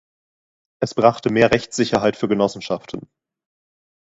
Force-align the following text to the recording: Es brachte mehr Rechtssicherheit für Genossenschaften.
Es 0.79 0.95
brachte 0.95 1.31
mehr 1.31 1.51
Rechtssicherheit 1.51 2.17
für 2.17 2.27
Genossenschaften. 2.27 3.07